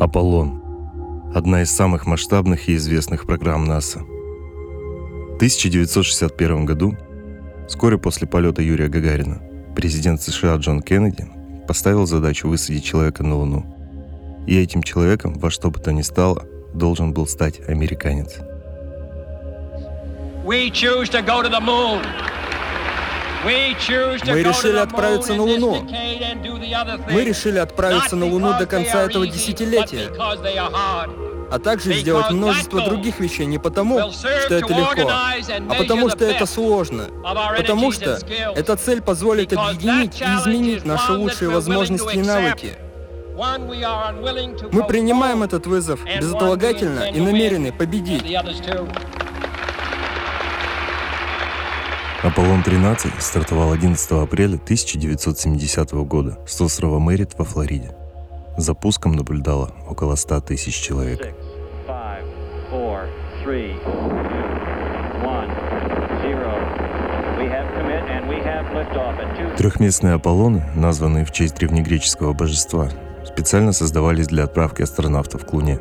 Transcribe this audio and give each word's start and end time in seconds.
Аполлон– 0.00 0.62
одна 1.34 1.60
из 1.60 1.70
самых 1.70 2.06
масштабных 2.06 2.70
и 2.70 2.76
известных 2.76 3.26
программ 3.26 3.66
НАСА. 3.66 3.98
В 3.98 5.36
1961 5.36 6.64
году, 6.64 6.96
вскоре 7.68 7.98
после 7.98 8.26
полета 8.26 8.62
Юрия 8.62 8.88
Гагарина, 8.88 9.42
президент 9.76 10.22
США 10.22 10.56
Джон 10.56 10.80
Кеннеди 10.80 11.28
поставил 11.68 12.06
задачу 12.06 12.48
высадить 12.48 12.82
человека 12.82 13.22
на 13.22 13.36
Луну. 13.36 13.66
И 14.46 14.58
этим 14.58 14.82
человеком, 14.82 15.34
во 15.34 15.50
что 15.50 15.70
бы 15.70 15.78
то 15.78 15.92
ни 15.92 16.00
стало, 16.00 16.46
должен 16.72 17.12
был 17.12 17.26
стать 17.26 17.60
американец. 17.68 18.38
We 20.46 20.70
choose 20.72 21.10
to 21.10 21.22
go 21.22 21.42
to 21.42 21.50
the 21.50 21.60
moon. 21.60 22.00
Мы 23.44 24.42
решили 24.42 24.78
отправиться 24.78 25.34
на 25.34 25.42
Луну. 25.42 25.86
Мы 27.10 27.24
решили 27.24 27.58
отправиться 27.58 28.16
на 28.16 28.26
Луну 28.26 28.58
до 28.58 28.66
конца 28.66 29.02
этого 29.02 29.26
десятилетия, 29.26 30.10
а 31.50 31.58
также 31.58 31.94
сделать 31.94 32.30
множество 32.30 32.80
других 32.82 33.18
вещей 33.18 33.46
не 33.46 33.58
потому, 33.58 34.12
что 34.12 34.28
это 34.28 34.72
легко, 34.72 35.10
а 35.10 35.74
потому 35.76 36.10
что 36.10 36.24
это 36.24 36.46
сложно. 36.46 37.06
Потому 37.56 37.92
что 37.92 38.18
эта 38.54 38.76
цель 38.76 39.02
позволит 39.02 39.52
объединить 39.52 40.20
и 40.20 40.24
изменить 40.24 40.84
наши 40.84 41.12
лучшие 41.12 41.50
возможности 41.50 42.16
и 42.16 42.22
навыки. 42.22 42.76
Мы 44.70 44.86
принимаем 44.86 45.42
этот 45.42 45.66
вызов 45.66 46.00
безотлагательно 46.04 47.10
и 47.10 47.20
намерены 47.20 47.72
победить. 47.72 48.22
Аполлон-13 52.22 53.12
стартовал 53.18 53.72
11 53.72 54.10
апреля 54.12 54.56
1970 54.56 55.92
года 56.04 56.38
с 56.46 56.60
острова 56.60 56.98
Мэрит 56.98 57.38
во 57.38 57.46
Флориде. 57.46 57.92
За 58.58 58.74
пуском 58.74 59.12
наблюдало 59.12 59.72
около 59.88 60.16
100 60.16 60.42
тысяч 60.42 60.74
человек. 60.74 61.34
Трехместные 69.56 70.14
Аполлоны, 70.14 70.62
названные 70.74 71.24
в 71.24 71.30
честь 71.30 71.54
древнегреческого 71.54 72.34
божества, 72.34 72.90
специально 73.24 73.72
создавались 73.72 74.26
для 74.26 74.44
отправки 74.44 74.82
астронавтов 74.82 75.46
к 75.46 75.52
Луне. 75.54 75.78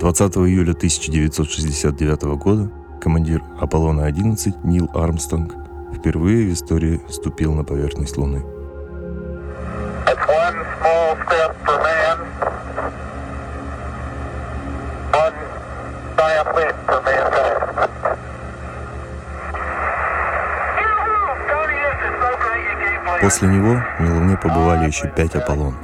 20 0.00 0.36
июля 0.38 0.72
1969 0.72 2.22
года 2.38 2.72
командир 3.02 3.42
Аполлона-11 3.60 4.60
Нил 4.62 4.88
Армстронг 4.94 5.54
впервые 5.92 6.48
в 6.48 6.52
истории 6.52 7.00
ступил 7.10 7.52
на 7.52 7.64
поверхность 7.64 8.16
Луны. 8.16 8.42
После 23.20 23.48
него 23.48 23.82
на 23.98 24.14
Луне 24.14 24.36
побывали 24.36 24.86
еще 24.86 25.08
пять 25.08 25.34
Аполлонов. 25.34 25.80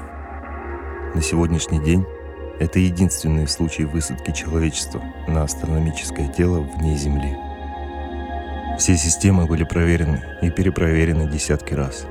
На 1.15 1.23
сегодняшний 1.23 1.81
день 1.81 2.07
это 2.59 2.81
единственный 2.81 3.47
случай 3.47 3.85
высадки 3.85 4.33
человечества 4.33 5.03
на 5.29 5.43
астрономическое 5.43 6.29
тело 6.29 6.61
вне 6.61 6.97
Земли. 6.97 7.37
Все 8.79 8.97
системы 8.97 9.47
были 9.47 9.65
проверены 9.65 10.23
и 10.43 10.51
перепроверены 10.51 11.29
десятки 11.29 11.75
раз. 11.75 12.07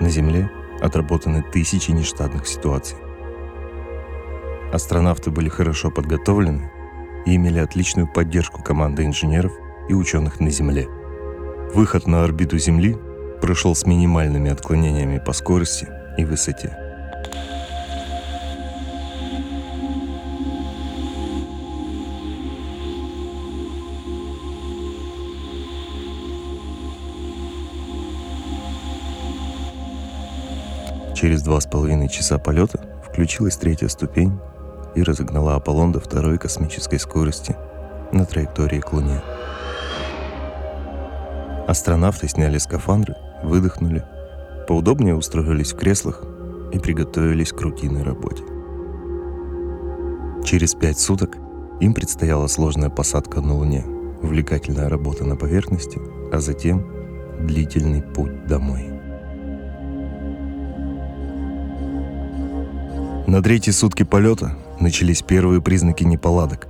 На 0.00 0.08
Земле 0.08 0.50
отработаны 0.80 1.42
тысячи 1.52 1.90
нештатных 1.90 2.46
ситуаций. 2.46 2.98
Астронавты 4.72 5.30
были 5.30 5.48
хорошо 5.48 5.90
подготовлены 5.90 6.70
и 7.26 7.36
имели 7.36 7.58
отличную 7.58 8.12
поддержку 8.12 8.62
команды 8.62 9.04
инженеров 9.04 9.52
и 9.88 9.94
ученых 9.94 10.40
на 10.40 10.50
Земле. 10.50 10.88
Выход 11.74 12.06
на 12.06 12.24
орбиту 12.24 12.58
Земли 12.58 12.96
прошел 13.40 13.74
с 13.74 13.86
минимальными 13.86 14.50
отклонениями 14.50 15.18
по 15.24 15.32
скорости 15.32 15.88
и 16.16 16.24
высоте– 16.24 16.76
Через 31.24 31.40
два 31.40 31.58
с 31.58 31.64
половиной 31.64 32.10
часа 32.10 32.38
полета 32.38 32.86
включилась 33.02 33.56
третья 33.56 33.88
ступень 33.88 34.38
и 34.94 35.02
разогнала 35.02 35.54
Аполлон 35.54 35.90
до 35.90 35.98
второй 35.98 36.36
космической 36.36 36.98
скорости 36.98 37.56
на 38.12 38.26
траектории 38.26 38.80
к 38.80 38.92
Луне. 38.92 39.22
Астронавты 41.66 42.28
сняли 42.28 42.58
скафандры, 42.58 43.16
выдохнули, 43.42 44.04
поудобнее 44.68 45.14
устроились 45.14 45.72
в 45.72 45.78
креслах 45.78 46.22
и 46.74 46.78
приготовились 46.78 47.54
к 47.54 47.60
рутинной 47.62 48.02
работе. 48.02 48.42
Через 50.44 50.74
пять 50.74 50.98
суток 50.98 51.38
им 51.80 51.94
предстояла 51.94 52.48
сложная 52.48 52.90
посадка 52.90 53.40
на 53.40 53.54
Луне, 53.54 53.82
увлекательная 54.20 54.90
работа 54.90 55.24
на 55.24 55.36
поверхности, 55.36 55.98
а 56.34 56.40
затем 56.40 56.86
длительный 57.40 58.02
путь 58.02 58.46
домой. 58.46 58.93
На 63.26 63.42
третьи 63.42 63.70
сутки 63.70 64.02
полета 64.02 64.54
начались 64.80 65.22
первые 65.22 65.62
признаки 65.62 66.04
неполадок. 66.04 66.68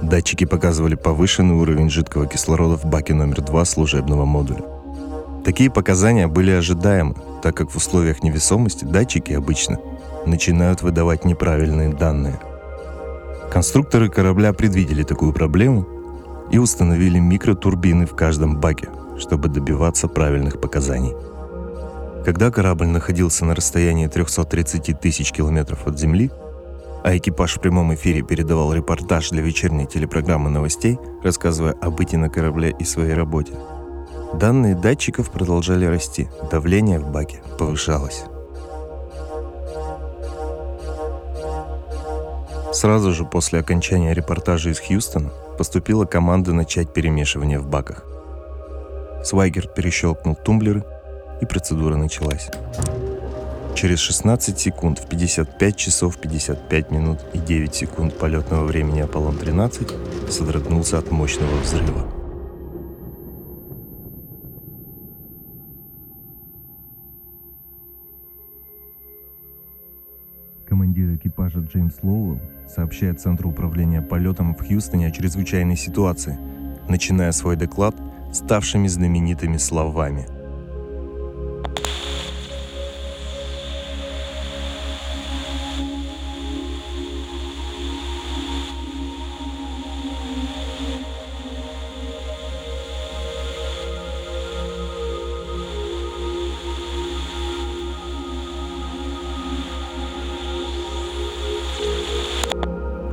Датчики 0.00 0.46
показывали 0.46 0.94
повышенный 0.94 1.54
уровень 1.54 1.90
жидкого 1.90 2.26
кислорода 2.26 2.78
в 2.78 2.86
баке 2.86 3.12
номер 3.12 3.42
два 3.42 3.66
служебного 3.66 4.24
модуля. 4.24 4.64
Такие 5.44 5.70
показания 5.70 6.28
были 6.28 6.50
ожидаемы, 6.50 7.14
так 7.42 7.54
как 7.54 7.70
в 7.70 7.76
условиях 7.76 8.22
невесомости 8.22 8.86
датчики 8.86 9.34
обычно 9.34 9.78
начинают 10.24 10.80
выдавать 10.80 11.26
неправильные 11.26 11.92
данные. 11.92 12.40
Конструкторы 13.52 14.08
корабля 14.08 14.54
предвидели 14.54 15.02
такую 15.02 15.34
проблему 15.34 15.86
и 16.50 16.56
установили 16.56 17.18
микротурбины 17.18 18.06
в 18.06 18.16
каждом 18.16 18.58
баке, 18.60 18.88
чтобы 19.18 19.50
добиваться 19.50 20.08
правильных 20.08 20.58
показаний– 20.58 21.12
когда 22.26 22.50
корабль 22.50 22.88
находился 22.88 23.44
на 23.44 23.54
расстоянии 23.54 24.08
330 24.08 25.00
тысяч 25.00 25.30
километров 25.30 25.86
от 25.86 25.96
Земли, 25.96 26.32
а 27.04 27.16
экипаж 27.16 27.54
в 27.54 27.60
прямом 27.60 27.94
эфире 27.94 28.22
передавал 28.22 28.74
репортаж 28.74 29.30
для 29.30 29.42
вечерней 29.42 29.86
телепрограммы 29.86 30.50
новостей, 30.50 30.98
рассказывая 31.22 31.74
о 31.80 31.90
быте 31.90 32.18
на 32.18 32.28
корабле 32.28 32.74
и 32.76 32.84
своей 32.84 33.14
работе, 33.14 33.52
данные 34.34 34.74
датчиков 34.74 35.30
продолжали 35.30 35.84
расти, 35.84 36.28
давление 36.50 36.98
в 36.98 37.12
баке 37.12 37.44
повышалось. 37.60 38.24
Сразу 42.72 43.12
же 43.12 43.24
после 43.24 43.60
окончания 43.60 44.12
репортажа 44.14 44.70
из 44.70 44.80
Хьюстона 44.80 45.30
поступила 45.56 46.06
команда 46.06 46.52
начать 46.52 46.92
перемешивание 46.92 47.60
в 47.60 47.68
баках. 47.68 48.02
Свайгер 49.22 49.68
перещелкнул 49.68 50.34
тумблеры– 50.34 50.82
и 51.40 51.46
процедура 51.46 51.96
началась. 51.96 52.48
Через 53.76 53.98
16 53.98 54.58
секунд 54.58 54.98
в 54.98 55.06
55 55.06 55.76
часов 55.76 56.18
55 56.18 56.90
минут 56.90 57.18
и 57.34 57.38
9 57.38 57.74
секунд 57.74 58.18
полетного 58.18 58.64
времени 58.64 59.02
Аполлон-13 59.02 60.30
содрогнулся 60.30 60.98
от 60.98 61.10
мощного 61.10 61.54
взрыва. 61.60 62.06
Командир 70.66 71.14
экипажа 71.16 71.60
Джеймс 71.60 71.96
Лоуэлл 72.02 72.40
сообщает 72.74 73.20
Центру 73.20 73.50
управления 73.50 74.00
полетом 74.00 74.54
в 74.54 74.66
Хьюстоне 74.66 75.08
о 75.08 75.10
чрезвычайной 75.10 75.76
ситуации, 75.76 76.38
начиная 76.88 77.32
свой 77.32 77.56
доклад 77.56 77.94
ставшими 78.32 78.88
знаменитыми 78.88 79.58
словами– 79.58 80.26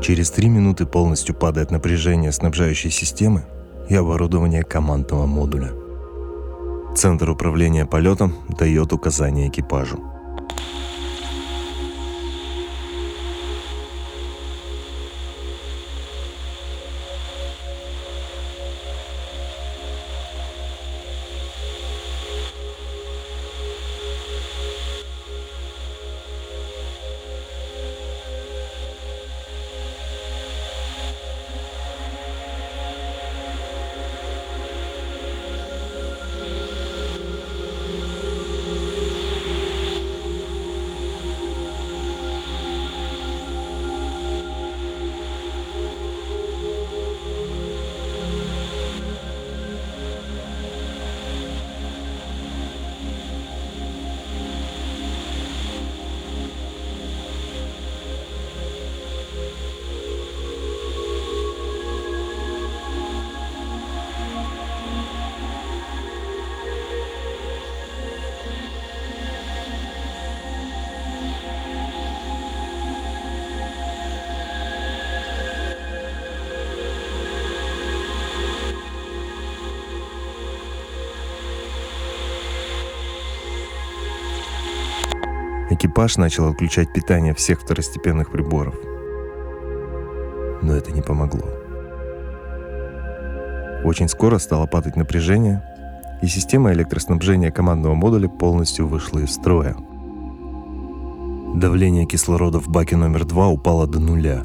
Через 0.03 0.31
три 0.31 0.49
минуты 0.49 0.85
полностью 0.85 1.33
падает 1.33 1.71
напряжение 1.71 2.33
снабжающей 2.33 2.89
системы 2.89 3.45
и 3.87 3.95
оборудование 3.95 4.61
командного 4.61 5.25
модуля. 5.25 5.71
Центр 6.93 7.29
управления 7.29 7.85
полетом 7.85 8.33
дает 8.59 8.91
указания 8.91 9.47
экипажу. 9.47 10.03
Экипаж 85.83 86.15
начал 86.15 86.47
отключать 86.47 86.93
питание 86.93 87.33
всех 87.33 87.59
второстепенных 87.59 88.31
приборов. 88.31 88.73
Но 90.61 90.73
это 90.73 90.93
не 90.93 91.01
помогло. 91.01 91.43
Очень 93.83 94.07
скоро 94.07 94.37
стало 94.37 94.65
падать 94.65 94.95
напряжение, 94.95 95.61
и 96.21 96.27
система 96.27 96.71
электроснабжения 96.71 97.51
командного 97.51 97.95
модуля 97.95 98.29
полностью 98.29 98.87
вышла 98.87 99.19
из 99.19 99.33
строя. 99.33 99.75
Давление 101.53 102.05
кислорода 102.05 102.61
в 102.61 102.69
баке 102.69 102.95
номер 102.95 103.25
2 103.25 103.49
упало 103.49 103.85
до 103.85 103.99
нуля, 103.99 104.43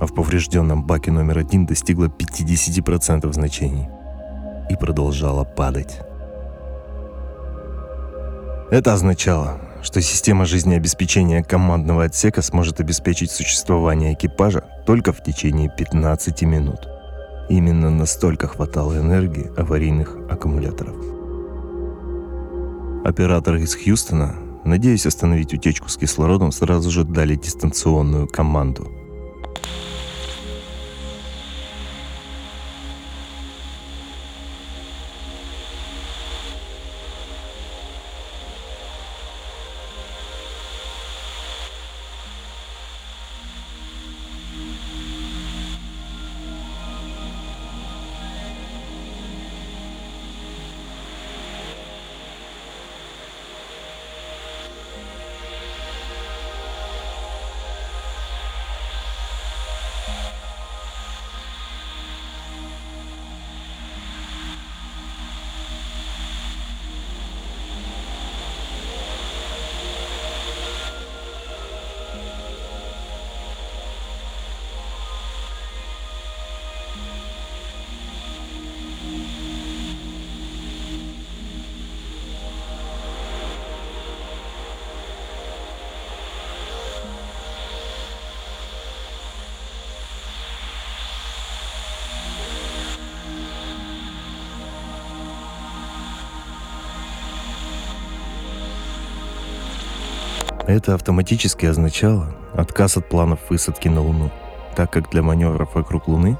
а 0.00 0.06
в 0.06 0.14
поврежденном 0.14 0.84
баке 0.84 1.12
номер 1.12 1.36
1 1.36 1.66
достигло 1.66 2.06
50% 2.06 3.30
значений 3.30 3.90
и 4.70 4.76
продолжало 4.76 5.44
падать. 5.44 6.00
Это 8.70 8.94
означало, 8.94 9.67
что 9.82 10.00
система 10.00 10.44
жизнеобеспечения 10.44 11.42
командного 11.42 12.04
отсека 12.04 12.42
сможет 12.42 12.80
обеспечить 12.80 13.30
существование 13.30 14.14
экипажа 14.14 14.64
только 14.86 15.12
в 15.12 15.22
течение 15.22 15.72
15 15.76 16.42
минут. 16.42 16.88
Именно 17.48 17.90
настолько 17.90 18.46
хватало 18.46 18.98
энергии 18.98 19.50
аварийных 19.56 20.16
аккумуляторов. 20.28 20.96
Операторы 23.04 23.62
из 23.62 23.74
Хьюстона, 23.74 24.34
надеясь 24.64 25.06
остановить 25.06 25.54
утечку 25.54 25.88
с 25.88 25.96
кислородом, 25.96 26.52
сразу 26.52 26.90
же 26.90 27.04
дали 27.04 27.36
дистанционную 27.36 28.26
команду– 28.26 28.92
Это 100.68 100.92
автоматически 100.92 101.64
означало 101.64 102.36
отказ 102.52 102.98
от 102.98 103.08
планов 103.08 103.40
высадки 103.48 103.88
на 103.88 104.02
Луну, 104.02 104.30
так 104.76 104.92
как 104.92 105.08
для 105.08 105.22
маневров 105.22 105.74
вокруг 105.74 106.08
Луны 106.08 106.36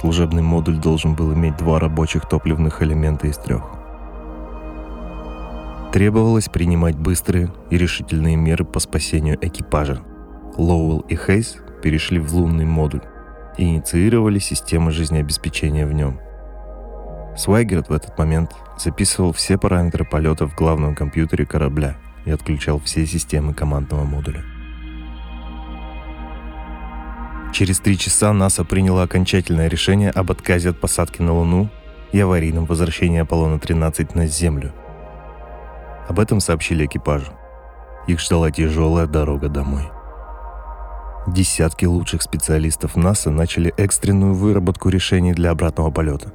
служебный 0.00 0.40
модуль 0.40 0.78
должен 0.78 1.12
был 1.14 1.34
иметь 1.34 1.58
два 1.58 1.78
рабочих 1.78 2.26
топливных 2.26 2.82
элемента 2.82 3.26
из 3.26 3.36
трех. 3.36 3.62
Требовалось 5.92 6.48
принимать 6.48 6.96
быстрые 6.96 7.52
и 7.68 7.76
решительные 7.76 8.34
меры 8.34 8.64
по 8.64 8.80
спасению 8.80 9.36
экипажа. 9.42 10.00
Лоуэлл 10.56 11.00
и 11.00 11.14
Хейс 11.14 11.58
перешли 11.82 12.18
в 12.18 12.34
лунный 12.34 12.64
модуль 12.64 13.02
и 13.58 13.64
инициировали 13.64 14.38
системы 14.38 14.90
жизнеобеспечения 14.90 15.86
в 15.86 15.92
нем. 15.92 16.18
Свайгерт 17.36 17.90
в 17.90 17.92
этот 17.92 18.16
момент 18.16 18.52
записывал 18.78 19.34
все 19.34 19.58
параметры 19.58 20.06
полета 20.06 20.46
в 20.46 20.56
главном 20.56 20.94
компьютере 20.94 21.44
корабля– 21.44 21.98
и 22.24 22.30
отключал 22.30 22.80
все 22.80 23.06
системы 23.06 23.54
командного 23.54 24.04
модуля. 24.04 24.44
Через 27.52 27.80
три 27.80 27.98
часа 27.98 28.32
НАСА 28.32 28.64
приняло 28.64 29.02
окончательное 29.02 29.68
решение 29.68 30.10
об 30.10 30.30
отказе 30.30 30.70
от 30.70 30.80
посадки 30.80 31.20
на 31.20 31.34
Луну 31.34 31.68
и 32.12 32.20
аварийном 32.20 32.64
возвращении 32.64 33.20
Аполлона-13 33.20 34.12
на 34.14 34.26
Землю. 34.26 34.72
Об 36.08 36.20
этом 36.20 36.40
сообщили 36.40 36.86
экипажу. 36.86 37.32
Их 38.06 38.20
ждала 38.20 38.50
тяжелая 38.50 39.06
дорога 39.06 39.48
домой. 39.48 39.88
Десятки 41.26 41.84
лучших 41.84 42.22
специалистов 42.22 42.96
НАСА 42.96 43.30
начали 43.30 43.74
экстренную 43.76 44.34
выработку 44.34 44.88
решений 44.88 45.32
для 45.32 45.50
обратного 45.50 45.90
полета. 45.90 46.32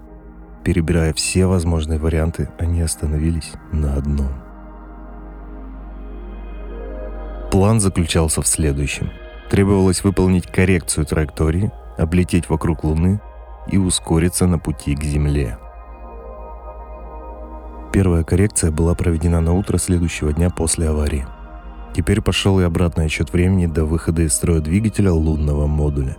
Перебирая 0.64 1.14
все 1.14 1.48
возможные 1.48 2.00
варианты, 2.00 2.50
они 2.60 2.82
остановились 2.82 3.54
на 3.72 3.96
одном. 3.96 4.45
План 7.56 7.80
заключался 7.80 8.42
в 8.42 8.48
следующем. 8.48 9.12
Требовалось 9.50 10.04
выполнить 10.04 10.46
коррекцию 10.46 11.06
траектории, 11.06 11.72
облететь 11.98 12.50
вокруг 12.50 12.84
Луны 12.84 13.22
и 13.72 13.78
ускориться 13.78 14.46
на 14.46 14.60
пути 14.60 14.94
к 14.94 15.02
Земле. 15.02 15.58
Первая 17.94 18.26
коррекция 18.26 18.72
была 18.72 18.94
проведена 18.94 19.40
на 19.40 19.54
утро 19.54 19.78
следующего 19.78 20.34
дня 20.34 20.50
после 20.50 20.90
аварии. 20.90 21.26
Теперь 21.96 22.22
пошел 22.22 22.60
и 22.60 22.64
обратный 22.64 23.06
отсчет 23.06 23.32
времени 23.32 23.68
до 23.68 23.86
выхода 23.86 24.24
из 24.24 24.34
строя 24.34 24.60
двигателя 24.60 25.14
лунного 25.14 25.66
модуля. 25.66 26.18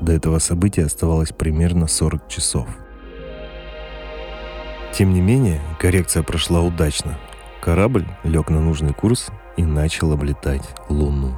До 0.00 0.12
этого 0.12 0.38
события 0.38 0.84
оставалось 0.84 1.32
примерно 1.32 1.88
40 1.88 2.28
часов. 2.28 2.68
Тем 4.92 5.12
не 5.12 5.20
менее, 5.20 5.60
коррекция 5.80 6.22
прошла 6.22 6.60
удачно. 6.60 7.18
Корабль 7.60 8.06
лег 8.22 8.48
на 8.48 8.60
нужный 8.60 8.92
курс 8.92 9.32
и 9.56 9.64
начал 9.64 10.12
облетать 10.12 10.68
Луну. 10.88 11.34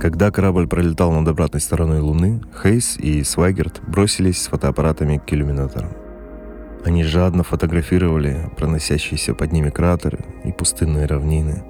Когда 0.00 0.30
корабль 0.30 0.68
пролетал 0.68 1.12
над 1.12 1.26
обратной 1.28 1.62
стороной 1.62 2.00
Луны, 2.00 2.42
Хейс 2.62 2.98
и 2.98 3.24
Свайгерт 3.24 3.80
бросились 3.86 4.42
с 4.42 4.48
фотоаппаратами 4.48 5.16
к 5.16 5.32
иллюминаторам. 5.32 5.92
Они 6.84 7.02
жадно 7.02 7.42
фотографировали 7.42 8.50
проносящиеся 8.58 9.34
под 9.34 9.52
ними 9.52 9.70
кратеры 9.70 10.18
и 10.44 10.52
пустынные 10.52 11.06
равнины. 11.06 11.64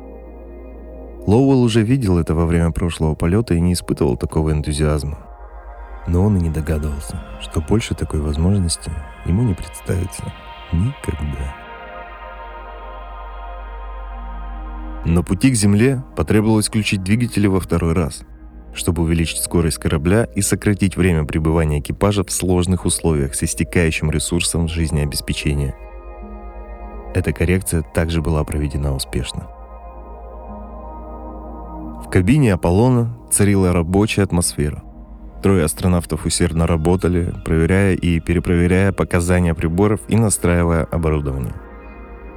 Лоуэлл 1.28 1.62
уже 1.62 1.82
видел 1.82 2.18
это 2.18 2.34
во 2.34 2.44
время 2.44 2.72
прошлого 2.72 3.14
полета 3.14 3.54
и 3.54 3.60
не 3.60 3.72
испытывал 3.72 4.16
такого 4.16 4.50
энтузиазма. 4.50 5.18
Но 6.08 6.24
он 6.24 6.36
и 6.36 6.40
не 6.40 6.50
догадывался, 6.50 7.22
что 7.40 7.60
больше 7.60 7.94
такой 7.94 8.20
возможности 8.20 8.90
ему 9.26 9.44
не 9.44 9.54
представится– 9.54 10.24
Никогда. 10.74 11.54
На 15.04 15.22
пути 15.22 15.50
к 15.50 15.54
Земле 15.54 16.02
потребовалось 16.16 16.66
включить 16.66 17.04
двигатели 17.04 17.46
во 17.46 17.60
второй 17.60 17.92
раз, 17.92 18.22
чтобы 18.74 19.02
увеличить 19.02 19.38
скорость 19.38 19.78
корабля 19.78 20.24
и 20.34 20.40
сократить 20.40 20.96
время 20.96 21.24
пребывания 21.24 21.78
экипажа 21.78 22.24
в 22.24 22.32
сложных 22.32 22.86
условиях 22.86 23.34
с 23.36 23.42
истекающим 23.44 24.10
ресурсом 24.10 24.66
жизнеобеспечения. 24.66 25.76
Эта 27.14 27.32
коррекция 27.32 27.82
также 27.82 28.20
была 28.20 28.42
проведена 28.42 28.94
успешно. 28.94 29.46
В 32.04 32.08
кабине 32.10 32.54
Аполлона 32.54 33.16
царила 33.30 33.72
рабочая 33.72 34.22
атмосфера– 34.22 34.82
Трое 35.44 35.66
астронавтов 35.66 36.24
усердно 36.24 36.66
работали, 36.66 37.34
проверяя 37.44 37.92
и 37.92 38.18
перепроверяя 38.18 38.92
показания 38.92 39.52
приборов 39.52 40.00
и 40.08 40.16
настраивая 40.16 40.84
оборудование. 40.84 41.52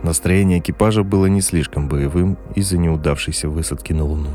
Настроение 0.04 0.60
экипажа 0.60 1.04
было 1.04 1.28
не 1.28 1.40
слишком 1.40 1.88
боевым 1.88 2.38
из-за 2.54 2.78
неудавшейся 2.78 3.48
высадки 3.48 3.94
на 3.94 4.04
Луну. 4.04 4.32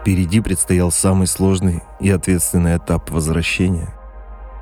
Впереди 0.00 0.40
предстоял 0.40 0.90
самый 0.90 1.26
сложный 1.26 1.82
и 2.00 2.08
ответственный 2.08 2.78
этап 2.78 3.10
возвращения. 3.10 3.92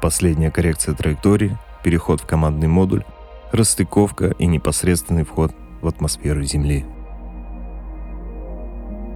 Последняя 0.03 0.51
коррекция 0.51 0.97
траектории, 0.97 1.57
переход 1.85 2.21
в 2.21 2.27
командный 2.27 2.67
модуль, 2.67 3.05
расстыковка 3.53 4.35
и 4.37 4.47
непосредственный 4.47 5.25
вход 5.25 5.53
в 5.81 5.87
атмосферу 5.87 6.43
Земли– 6.43 6.85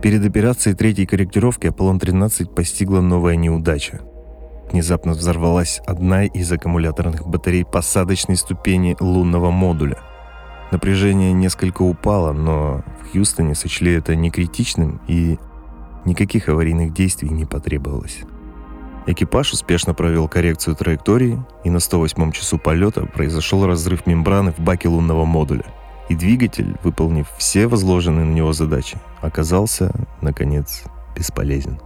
Перед 0.03 0.25
операцией 0.25 0.77
третьей 0.77 1.07
корректировки 1.07 1.67
Аполлон-13 1.67 2.55
постигла 2.55 3.01
новая 3.01 3.35
неудача. 3.35 4.01
внезапно 4.71 5.13
взорвалась 5.13 5.81
одна 5.87 6.25
из 6.25 6.53
аккумуляторных 6.53 7.27
батарей 7.27 7.65
посадочной 7.65 8.37
ступени 8.37 8.97
лунного 9.01 9.51
модуля. 9.51 9.99
Напряжение 10.71 11.33
несколько 11.33 11.83
упало, 11.83 12.33
но 12.33 12.85
в 13.01 13.11
Хьюстоне 13.11 13.57
сочли 13.57 13.95
это 13.95 14.15
не 14.15 14.31
критичным 14.31 15.01
и 15.09 15.39
никаких 16.05 16.49
аварийных 16.49 16.93
действий 16.93 17.31
не 17.31 17.45
потребовалось. 17.45 18.21
Экипаж 19.07 19.53
успешно 19.53 19.95
провел 19.95 20.29
коррекцию 20.29 20.77
траектории, 20.77 21.43
и 21.65 21.71
на 21.71 21.81
108 21.81 22.31
часу 22.33 22.59
полета 22.59 23.07
произошел 23.07 23.67
разрыв 23.67 24.07
мембраны 24.07 24.53
в 24.53 24.61
баке 24.61 24.89
лунного 24.89 25.25
модуля, 25.25 25.65
и 26.09 26.15
двигатель, 26.15 26.77
выполнив 26.83 27.27
все 27.37 27.67
возложенные 27.67 28.25
на 28.25 28.33
него 28.33 28.53
задачи, 28.53 28.99
оказался, 29.21 29.93
наконец, 30.23 30.85
бесполезен. 31.17 31.81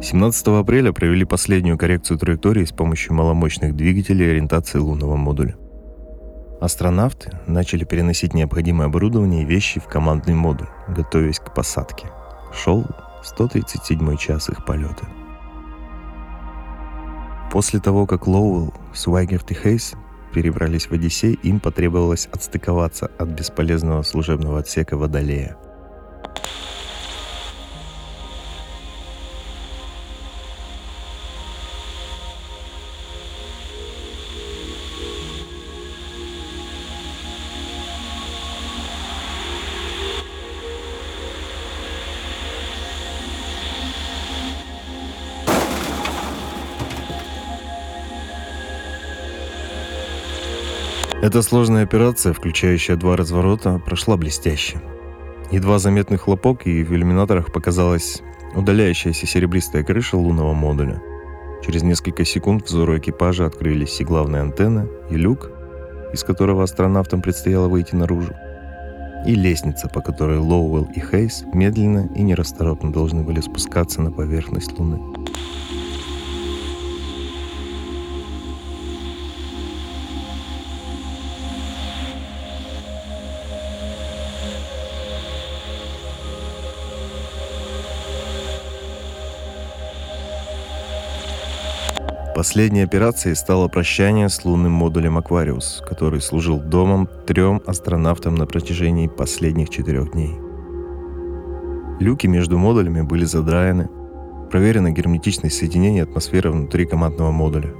17 0.00 0.46
апреля 0.48 0.92
провели 0.92 1.24
последнюю 1.24 1.76
коррекцию 1.76 2.18
траектории 2.18 2.64
с 2.64 2.70
помощью 2.70 3.14
маломощных 3.14 3.74
двигателей 3.74 4.30
ориентации 4.30 4.78
лунного 4.78 5.16
модуля. 5.16 5.56
Астронавты 6.60 7.32
начали 7.46 7.84
переносить 7.84 8.34
необходимое 8.34 8.86
оборудование 8.86 9.42
и 9.42 9.44
вещи 9.44 9.80
в 9.80 9.86
командный 9.86 10.34
модуль, 10.34 10.68
готовясь 10.88 11.40
к 11.40 11.52
посадке. 11.52 12.08
Шел 12.52 12.86
137 13.24 14.16
час 14.16 14.48
их 14.48 14.64
полета. 14.64 15.06
После 17.50 17.80
того, 17.80 18.06
как 18.06 18.26
Лоуэлл, 18.26 18.74
Свайгерт 18.92 19.50
и 19.50 19.54
Хейс 19.54 19.94
перебрались 20.32 20.86
в 20.86 20.92
Одиссей, 20.92 21.38
им 21.42 21.60
потребовалось 21.60 22.28
отстыковаться 22.32 23.10
от 23.18 23.28
бесполезного 23.28 24.02
служебного 24.02 24.60
отсека 24.60 24.96
Водолея– 24.96 25.56
Эта 51.20 51.42
сложная 51.42 51.82
операция, 51.82 52.32
включающая 52.32 52.94
два 52.94 53.16
разворота, 53.16 53.80
прошла 53.84 54.16
блестяще. 54.16 54.80
Едва 55.50 55.80
заметный 55.80 56.16
хлопок, 56.16 56.64
и 56.64 56.84
в 56.84 56.94
иллюминаторах 56.94 57.52
показалась 57.52 58.22
удаляющаяся 58.54 59.26
серебристая 59.26 59.82
крыша 59.82 60.16
лунного 60.16 60.52
модуля. 60.52 61.02
Через 61.66 61.82
несколько 61.82 62.24
секунд 62.24 62.66
взору 62.66 62.96
экипажа 62.96 63.46
открылись 63.46 64.00
и 64.00 64.04
главная 64.04 64.42
антенна, 64.42 64.86
и 65.10 65.16
люк, 65.16 65.50
из 66.12 66.22
которого 66.22 66.62
астронавтам 66.62 67.20
предстояло 67.20 67.66
выйти 67.66 67.96
наружу, 67.96 68.34
и 69.26 69.34
лестница, 69.34 69.88
по 69.88 70.00
которой 70.00 70.38
Лоуэлл 70.38 70.88
и 70.94 71.00
Хейс 71.00 71.42
медленно 71.52 72.08
и 72.14 72.22
нерасторопно 72.22 72.92
должны 72.92 73.24
были 73.24 73.40
спускаться 73.40 74.00
на 74.00 74.12
поверхность 74.12 74.78
Луны. 74.78 75.00
Последней 92.38 92.82
операцией 92.82 93.34
стало 93.34 93.66
прощание 93.66 94.28
с 94.28 94.44
лунным 94.44 94.70
модулем 94.70 95.18
«Аквариус», 95.18 95.82
который 95.84 96.20
служил 96.20 96.60
домом 96.60 97.08
трем 97.26 97.60
астронавтам 97.66 98.36
на 98.36 98.46
протяжении 98.46 99.08
последних 99.08 99.70
четырех 99.70 100.12
дней. 100.12 100.36
Люки 101.98 102.28
между 102.28 102.56
модулями 102.56 103.02
были 103.02 103.24
задраены, 103.24 103.88
проверено 104.52 104.92
герметичное 104.92 105.50
соединение 105.50 106.04
атмосферы 106.04 106.52
внутри 106.52 106.86
командного 106.86 107.32
модуля. 107.32 107.74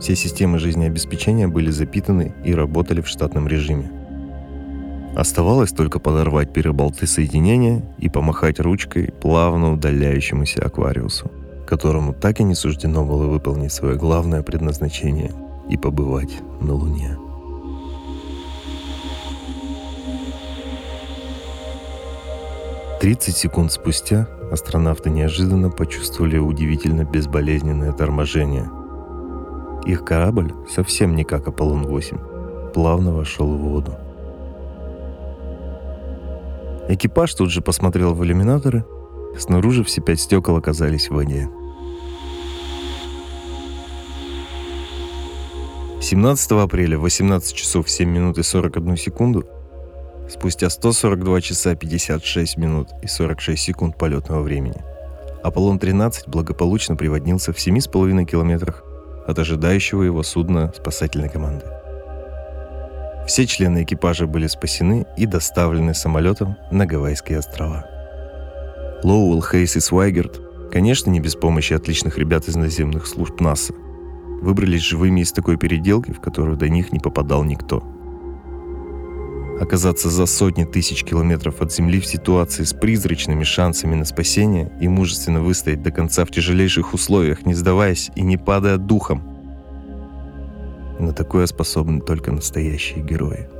Все 0.00 0.14
системы 0.14 0.60
жизнеобеспечения 0.60 1.48
были 1.48 1.72
запитаны 1.72 2.32
и 2.44 2.54
работали 2.54 3.00
в 3.00 3.08
штатном 3.08 3.48
режиме. 3.48 3.90
Оставалось 5.16 5.72
только 5.72 5.98
подорвать 5.98 6.52
переболты 6.52 7.08
соединения 7.08 7.82
и 7.98 8.08
помахать 8.08 8.60
ручкой 8.60 9.12
плавно 9.20 9.72
удаляющемуся 9.72 10.64
аквариусу 10.64 11.28
которому 11.66 12.14
так 12.14 12.40
и 12.40 12.44
не 12.44 12.54
суждено 12.54 13.04
было 13.04 13.26
выполнить 13.26 13.72
свое 13.72 13.96
главное 13.96 14.42
предназначение 14.42 15.32
и 15.68 15.76
побывать 15.76 16.32
на 16.60 16.74
Луне. 16.74 17.18
Тридцать 23.00 23.36
секунд 23.36 23.72
спустя 23.72 24.26
астронавты 24.50 25.10
неожиданно 25.10 25.70
почувствовали 25.70 26.38
удивительно 26.38 27.04
безболезненное 27.04 27.92
торможение. 27.92 28.70
Их 29.84 30.04
корабль, 30.04 30.52
совсем 30.68 31.14
не 31.14 31.24
как 31.24 31.46
Аполлон-8, 31.46 32.72
плавно 32.72 33.12
вошел 33.12 33.46
в 33.48 33.58
воду. 33.58 33.94
Экипаж 36.88 37.34
тут 37.34 37.50
же 37.50 37.60
посмотрел 37.60 38.14
в 38.14 38.24
иллюминаторы– 38.24 38.84
Снаружи 39.38 39.84
все 39.84 40.00
пять 40.00 40.20
стекол 40.20 40.56
оказались 40.56 41.08
в 41.08 41.14
воде. 41.14 41.48
17 46.06 46.52
апреля 46.52 46.98
в 46.98 47.02
18 47.02 47.52
часов 47.52 47.90
7 47.90 48.08
минут 48.08 48.38
и 48.38 48.44
41 48.44 48.96
секунду, 48.96 49.44
спустя 50.30 50.70
142 50.70 51.40
часа 51.40 51.74
56 51.74 52.58
минут 52.58 52.90
и 53.02 53.08
46 53.08 53.60
секунд 53.60 53.98
полетного 53.98 54.42
времени, 54.42 54.84
Аполлон-13 55.42 56.30
благополучно 56.30 56.94
приводнился 56.94 57.52
в 57.52 57.56
7,5 57.56 58.24
километрах 58.24 58.84
от 59.26 59.36
ожидающего 59.36 60.04
его 60.04 60.22
судна 60.22 60.72
спасательной 60.76 61.28
команды. 61.28 61.64
Все 63.26 63.44
члены 63.44 63.82
экипажа 63.82 64.28
были 64.28 64.46
спасены 64.46 65.06
и 65.16 65.26
доставлены 65.26 65.92
самолетом 65.92 66.54
на 66.70 66.86
Гавайские 66.86 67.40
острова. 67.40 67.84
Лоуэлл, 69.02 69.42
Хейс 69.42 69.74
и 69.74 69.80
Свайгерт, 69.80 70.40
конечно, 70.70 71.10
не 71.10 71.18
без 71.18 71.34
помощи 71.34 71.72
отличных 71.72 72.16
ребят 72.16 72.46
из 72.46 72.54
наземных 72.54 73.08
служб 73.08 73.40
НАСА, 73.40 73.74
выбрались 74.40 74.82
живыми 74.82 75.20
из 75.20 75.32
такой 75.32 75.56
переделки, 75.56 76.12
в 76.12 76.20
которую 76.20 76.56
до 76.56 76.68
них 76.68 76.92
не 76.92 76.98
попадал 76.98 77.44
никто. 77.44 77.82
Оказаться 79.60 80.10
за 80.10 80.26
сотни 80.26 80.64
тысяч 80.64 81.02
километров 81.02 81.62
от 81.62 81.72
Земли 81.72 81.98
в 81.98 82.06
ситуации 82.06 82.64
с 82.64 82.74
призрачными 82.74 83.42
шансами 83.42 83.94
на 83.94 84.04
спасение 84.04 84.70
и 84.80 84.88
мужественно 84.88 85.40
выстоять 85.40 85.82
до 85.82 85.90
конца 85.90 86.24
в 86.26 86.30
тяжелейших 86.30 86.92
условиях, 86.92 87.46
не 87.46 87.54
сдаваясь 87.54 88.10
и 88.14 88.22
не 88.22 88.36
падая 88.36 88.76
духом. 88.76 89.22
На 90.98 91.12
такое 91.12 91.46
способны 91.46 92.00
только 92.00 92.32
настоящие 92.32 93.02
герои. 93.02 93.55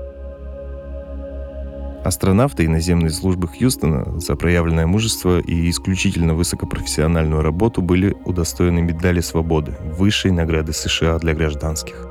Астронавты 2.06 2.62
и 2.62 2.68
наземные 2.68 3.10
службы 3.10 3.48
Хьюстона 3.48 4.20
за 4.20 4.36
проявленное 4.36 4.86
мужество 4.86 5.40
и 5.40 5.68
исключительно 5.68 6.34
высокопрофессиональную 6.34 7.42
работу 7.42 7.82
были 7.82 8.16
удостоены 8.24 8.80
медали 8.80 9.20
свободы, 9.20 9.74
высшей 9.98 10.30
награды 10.30 10.72
США 10.72 11.18
для 11.18 11.34
гражданских. 11.34 12.05